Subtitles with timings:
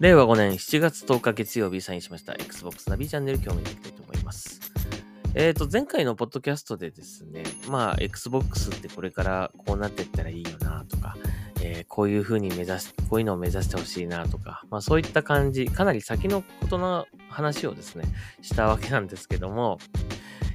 [0.00, 4.58] 令和5年7月10日月曜日サインしました Xbox ナビチャンネル今日もやってきたいと思います。
[5.34, 11.16] えっ、と、前回のポッドキャストでですね、まあ、Xbox ってこれからこうなっていったらいいよなとか、
[11.62, 18.04] えーこういう風に目指す、こういうのを目指してほしいなとか、まあそういった感じ、かなり先のことの話をですね、
[18.40, 19.78] したわけなんですけども、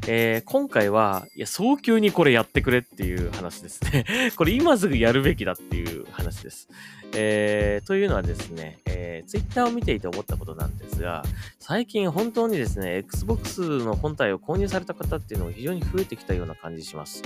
[0.08, 4.06] えー今回は、いや、早急にこれやってくれっていう話ですね。
[4.38, 6.70] これ今すぐやるべきだっていう話です。
[7.16, 11.24] えーというのはですね、えー、Twitter を見ていて思ったことなんですが、
[11.60, 17.24] 最近本当にですね、Xbox の本体を購入された方っていうのが非常に増えてきたような感じします。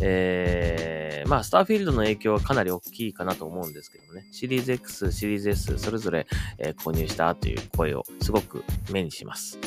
[0.00, 6.26] えー、まあ、スターフィールドの影響はかなり大きいかなと思うんですけどもね、シリーズ X、シリーズ S、それぞれ、
[6.58, 9.58] え購入したという声をすごく目にします。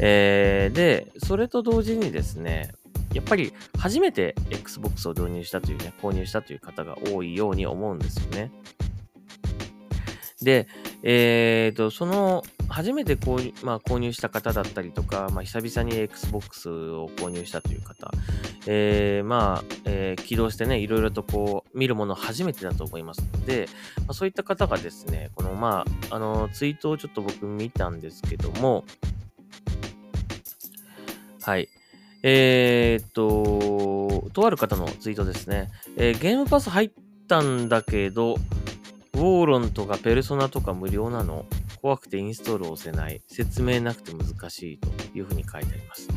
[0.00, 2.72] えー、で、それと同時にですね、
[3.14, 8.52] やっぱり初めて Xbox を導入したというね、購入したという方が多いように思うんですよね。
[10.42, 10.68] で、
[11.02, 18.10] えーと、その、初めて購入,、まあ、購入した方だったりとか、まあ、久々に Xbox を購入したという方、
[18.66, 23.68] えーまあ、えー起動してね、いろいろとこう、見るもの初めてだと思いますので、
[24.00, 28.84] まあ、そういった方がですね、この、まあ、あの、ツイートをちょっと僕見たんですけども、
[31.48, 31.70] はい。
[32.22, 35.70] えーっと、とある方のツイートですね。
[35.96, 36.90] えーゲームパス入っ
[37.26, 38.34] たんだけど、
[39.14, 41.46] ウォーロンとかペルソナとか無料なの？
[41.80, 43.22] 怖くてインストールを押せない。
[43.28, 46.08] 説明なくて難しいというふうに書いてあります。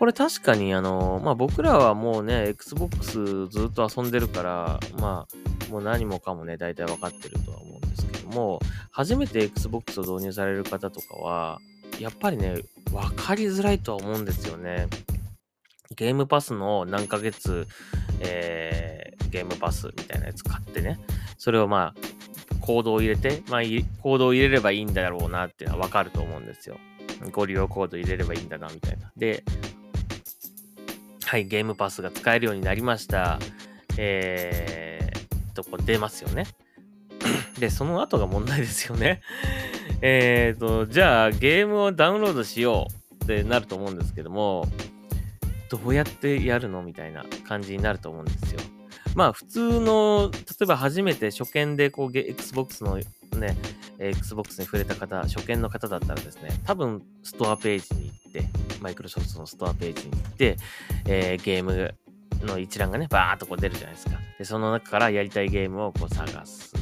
[0.00, 5.28] これ確かにあの、まあ、僕らはもうね、Xbox ずっと遊んでるから、ま
[5.68, 8.58] あ、もう何もかもね、大体わかってるとは思うんですけども、
[8.90, 11.60] 初めて Xbox を導入される方とかは、
[12.00, 12.62] やっぱりね、
[12.92, 14.88] わかりづらいとは思うんですよね。
[15.96, 17.66] ゲームパスの何ヶ月、
[18.20, 19.00] えー
[19.30, 20.98] ゲームパスみたいなやつ買ってね、
[21.38, 23.60] それをまあ、コードを入れて、まあ、
[24.02, 26.78] コードを入れればいいんだろうなっていうのはわかると思うんですよ。
[27.32, 29.12] ご利用コード入れればいいんだな、みたいな。
[29.16, 29.44] で、
[31.24, 33.38] はい、ゲームパスが使えるようになりました。
[33.96, 36.46] えー、と、こ出ますよね。
[37.58, 39.22] で、その後が問題ですよね。
[40.02, 42.88] えーと、じゃあ、ゲームをダウンロードしよ
[43.20, 44.66] うってなると思うんですけども、
[45.70, 48.60] どうやってやるのみたいな感じになると思うんですよ。
[49.14, 53.56] まあ普通の、例えば初めて初見でこう Xbox のね、
[53.98, 58.48] Xbox に触れた方、初見の方だったらですね、多分ストアページに行って、
[58.80, 60.56] マイクロソフトのストアページに行って、
[61.06, 61.94] えーゲーム
[62.42, 64.18] の一覧がね、バーっとこう出るじゃないですか。
[64.38, 66.74] で、その中からやりたいゲームをこう探す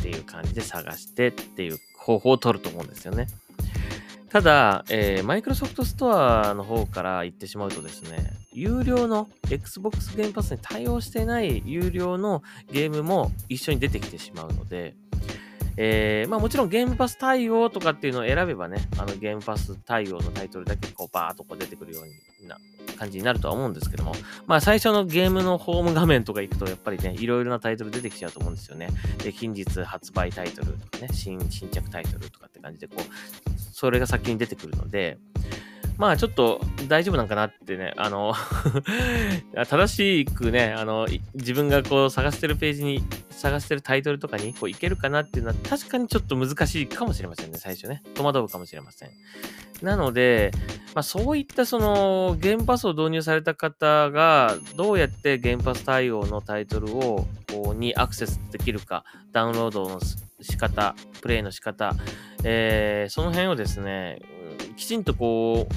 [0.00, 3.26] っていう感じで探してっていう方法を取ると思うんですよね。
[4.30, 14.94] ただ、えー、マイクロソフトストアの方から言ってしまうとですね、有料の Xbox ゲームパスに対応してない有料のゲームも一緒に出てきてしまうので、
[15.76, 22.06] えーまあもちろんゲームパス対応とかっていうのを選べばね、あのゲームパス対応のタイトルだけこうバーっとこう出てくるよう
[22.42, 22.56] にな
[22.96, 24.14] 感じになるとは思うんですけども、
[24.46, 28.88] まあ最初のゲームのホーム画面とか行くとやっぱりね、いろいろなタイトル出てきちゃうと思うんですよね。
[29.22, 35.18] で、近日発売タイトルとかね、新新着タイトルとかって感じでこう、それが先に出てくるので、
[35.98, 38.32] まあちょっと大丈夫なんかなってね、あの、
[39.68, 48.02] 正しくね、あの、自分がこう探してるページに、探してるタイトルとかにこういけるかなっていうのは確かにちょっと難しいかもしれませんね、最初ね。
[48.14, 49.10] 戸惑うかもしれません。
[49.82, 50.50] なので、
[50.98, 60.00] まあそういったそのゲームパスを導入された方がどうやってゲームパス対応のタイトルをこうにアクセスできるか、ダウンロードの
[60.40, 61.94] 仕方、プレイの仕方、
[62.42, 64.18] えーその辺をですね、
[64.76, 65.68] きちんとこ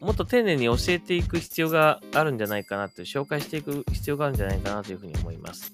[0.00, 5.70] う、もっと丁寧に教えていく必要があるんじゃないかなという、紹介していく必要があるんじゃないかなというふうに思います。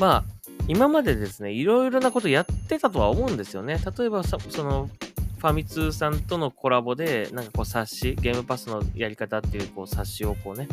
[0.00, 0.24] まあ、
[0.66, 3.78] 今までですね、いろいろなことやってたとは思うんですよね。
[3.98, 4.90] 例えば、その、
[5.38, 10.68] ファミ通さんとのコラボで、なんかこう冊子、ゲームパスのやり方っていうこう冊子をこうね、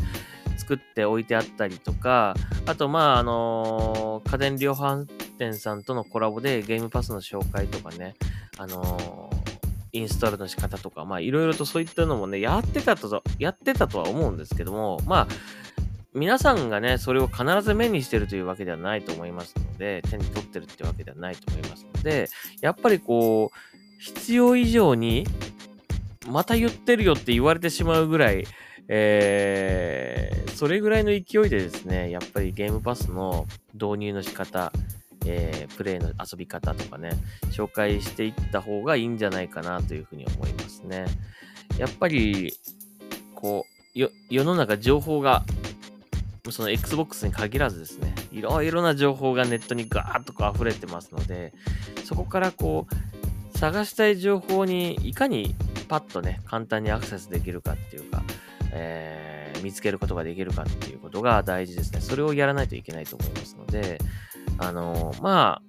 [0.58, 2.34] 作って置いてあったりとか、
[2.66, 5.06] あと、まあ、あの家電量販
[5.38, 8.14] 店さんとのコラボでゲームパスの紹介とかね、
[8.58, 9.30] あの
[9.92, 15.28] インストールの仕方とか、まあ、いろいろとそういったのもね、やってたと、やってたとは思うんですけども、まあ、
[16.12, 22.28] 皆さんがね、それを必ず目にしてるというわけではないと思いますので、手に取ってるってわけではないと思いますので、
[22.60, 25.26] やっぱりこう、必要以上に、
[26.28, 28.44] また言ってるよって言われてしまうぐらい、
[28.88, 34.72] えーそれぐらいの勢いでですね、やっぱりゲームパスの導入の仕方、
[35.26, 37.10] えープレイの遊び方とかね、
[37.50, 41.04] 紹介していった方がいいんじゃないかなというふうに思いますね。
[41.76, 42.54] やっぱり、
[43.34, 45.44] こう、よ世の中情報が、
[46.50, 51.52] その Xbox に限らずですね、いろいろな情報がネットにガーッとこう溢れてますので、
[52.04, 53.15] そこからこう、
[53.56, 55.54] 探したい情報にいかに
[55.88, 58.22] パッとね、簡単にアクセスできるかっていうか、
[58.72, 62.00] えー、見つけることができるかっていうことが大事ですね。
[62.00, 63.98] それをやらないといけないと思いますので、
[64.58, 65.62] あのー、まあ、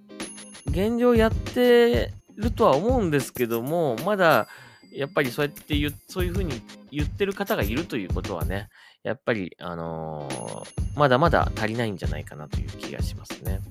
[0.68, 4.48] 現状やってるとは思うんですけども、まだ、
[4.92, 6.62] やっぱりそうやって言そういうふうに
[6.92, 8.70] 言ってる方がいるということはね、
[9.04, 13.62] やっぱり、あのー、まだまだ足りないんじゃないかなという気がしますね。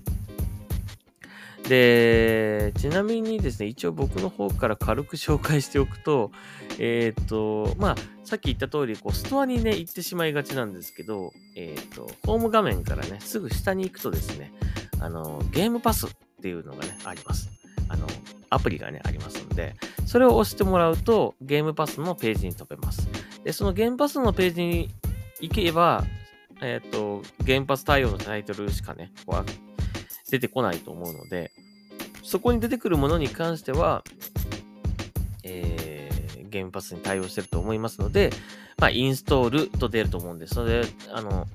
[1.69, 6.31] で、ちなみにですね、一応僕の方から軽く紹介しておくと、
[6.79, 14.53] えっ、ー、と、まあ、さっき言った通り、こう、ストアにね、行ってしまいがちなんですけど、えっ、ー、と、ホーム画面からね、すぐ下に行くとですね、
[15.01, 16.11] あの、ゲームパスっ
[16.41, 17.51] ていうのがね、あります。
[17.89, 18.07] あの、
[18.51, 19.75] アプリがね、ありますので、
[20.07, 23.09] それを押してもらうと、ゲームパスのページに飛べます。
[23.43, 24.91] で、そのゲームパスのページに
[25.41, 26.05] 行けば、
[26.63, 29.13] えっ、ー、と、ゲームパス対応のタイトルしかね、
[30.31, 31.53] 出てこないと思うので、
[32.27, 34.03] そこに出てくるものに関しては、
[35.45, 38.31] えー、ゲームパスに対応してると思いますので、
[38.79, 41.47] まあ、インストールと出ると思うんで、それで、あの、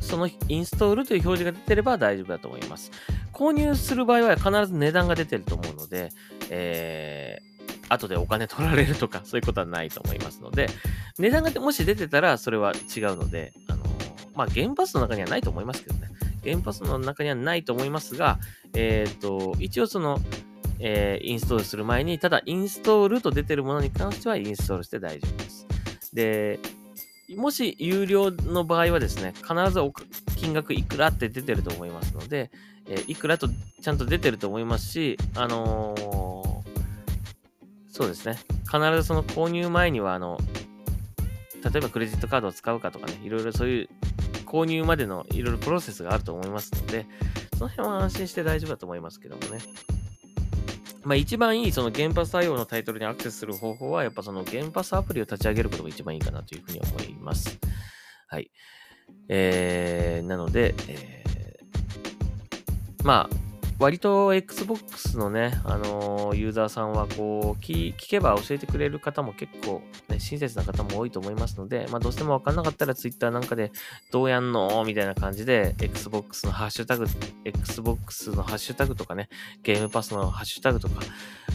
[0.00, 2.90] そのインストールという表示が出てれば大丈夫だと思います。
[3.32, 6.10] 購入する場合は必ず値段が出てると思うので、
[6.50, 10.68] えー、後でお金取られるとか、そういうことはないと思いますので、
[11.20, 13.84] 値段がもし出てたらそれは違うので、あの
[14.34, 16.15] まあ、ゲームパスの中にはないと思いますけどね。
[16.46, 18.38] ゲームパスの中にはないと思いますが、
[18.72, 20.20] えっ、ー、と、一応その、
[20.78, 25.66] えー、インストールする前に、ただインストールと出てるものに関してはインストールして大丈夫です。
[26.14, 26.60] で、
[27.36, 29.80] もし有料の場合はですね、必ず
[30.36, 32.52] 金額いくらって出てると思いますので、
[32.88, 33.48] えー、いくらと
[33.82, 36.62] ちゃんと出てると思いますし、あのー、
[37.90, 38.38] そうですね、
[38.70, 40.38] 必ずその購入前には、あの、
[41.64, 43.88] 例えばクレジットカードを使うかとかね、いろいろそういう
[44.46, 47.06] 購入までのいろいろプロセスがあると思いますので、
[47.58, 49.60] その辺は安心して大丈夫だと思いますけどもね。
[51.02, 57.58] まあ一番いいその原発対応のタイトルにアクセスする方法は、やっぱその原発アプリを立ち上げることが一番いいかなというふうに思います。
[58.28, 58.50] はい。
[59.28, 63.45] えー、なので、えー、まあ、
[63.78, 73.72] 割と Xbox のね、あのー、ユーザーさんはこう聞、聞けば教えてくれる方も結構、ね、親切な方も多いと思いますので、まあ、どうしてもわかんなかったら Twitter なんかで、
[74.10, 77.06] どうやんのみたいな感じで、Xbox のハッシュタグ、
[77.44, 79.28] Xbox のハッシュタグとかね、
[79.62, 81.02] ゲームパスのハッシュタグとか、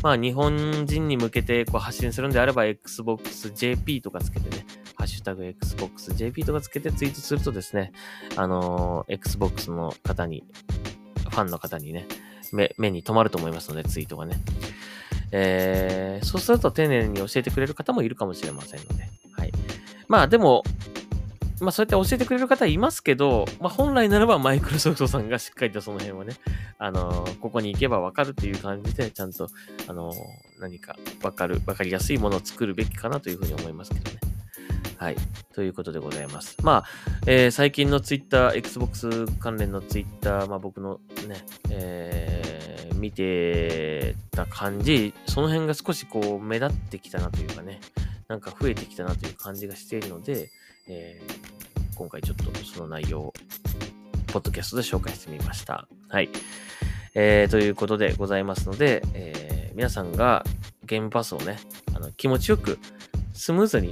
[0.03, 7.91] まあ、日本人に向けてこう発信するんであれば、XboxJP とかつけてね、ハッシュタグ XboxJP とかつけてツイートするとですね、
[8.35, 10.43] あのー、Xbox の方に
[11.31, 12.05] ファンの方にね、
[12.51, 14.35] 目目に留まると思いますので、ツイートがね。
[15.31, 19.09] えー、そうすると丁寧に教えてくれる方もいるかもしれませんので。
[19.31, 19.51] はい。
[20.07, 20.63] まあでも、
[21.61, 26.33] まあそうやって教えてくれる方いますけど、まあ本来ならばマイクロソフトさんがしっかりとその辺はね、
[26.77, 29.47] あのー、ここに行けばわかるっていう感じで、ちゃんと、
[29.87, 30.15] あのー、
[30.59, 34.30] 何かわかる、わかりやすいものを作るべきかなというふうに思いますけどね。
[34.97, 35.15] はい。
[35.53, 36.57] ということでございます。
[36.61, 36.85] まあ、
[37.25, 47.79] えー、最近のツイッター、Xbox 関連のツイッター、まあ僕のね、えー、見てた感じ、その辺が少しこう目立ってきたなというかね、
[48.27, 50.49] なんか増えてきたなという感じがしているので、
[50.87, 53.33] えー、今回ちょっとその内容を、
[54.27, 55.87] ポッドキャストで紹介してみました。
[56.09, 56.29] はい。
[57.13, 60.45] えー、ということでございますので、えー、皆さんが
[60.85, 61.57] ゲームパスをね、
[61.93, 62.79] あの気持ちよく、
[63.33, 63.91] スムーズに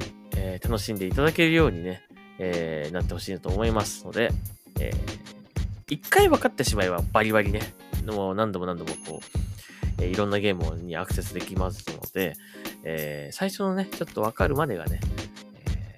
[0.62, 2.02] 楽しんでいただけるようにね、
[2.40, 4.32] えー、なってほしいなと思いますので、
[4.80, 7.74] えー、一回分かってしまえばバリバリね、
[8.06, 12.36] もう何度も何度もこう、えー、いろんなゲームにアクセスできますので、
[12.84, 15.00] えー、最初のね、ちょっと分かるまでがね、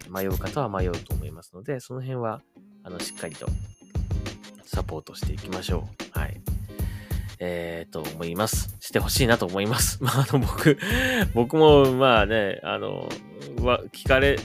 [0.03, 2.41] えー、迷う方は迷うと思いますので、その辺は、
[2.83, 3.47] あの、しっかりと
[4.65, 6.19] サポートしていきましょう。
[6.19, 6.41] はい。
[7.39, 8.77] えー、と思います。
[8.79, 9.97] してほしいなと思います。
[10.03, 10.77] まあ、あの、僕、
[11.33, 13.09] 僕も、まあね、あの、
[13.57, 14.37] は、聞かれ、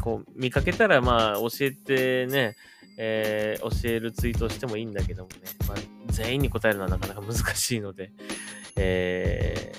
[0.00, 2.56] こう、見かけたら、まあ、教えてね、
[2.98, 5.36] えー、教えるツイートをしてもいいんだけどもね、
[5.68, 5.76] まあ、
[6.12, 8.10] 全員に答えるのはなかなか難しいので、
[8.76, 9.72] え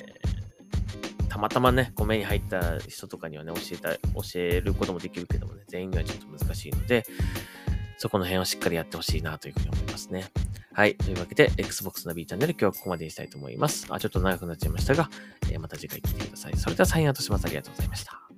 [1.23, 3.99] ー、たまたまね、こう目に入った人とかにはね、教えた、教
[4.35, 7.05] えることもできるけどもね、全員にはちょっと難しいので、
[7.97, 10.23] そこの辺をしっかりやってほしいなというふうに思いますね。
[10.71, 10.95] はい。
[10.95, 13.87] というわけで、Xbox ナビチャンネル今日はここまでにしたいと思います。
[13.89, 15.09] あ、ちょっと長くなっちゃいましたが、
[15.51, 16.55] えー、また次回聞いてください。
[16.55, 17.45] それではサインアウトします。
[17.45, 18.28] ありがとうございました。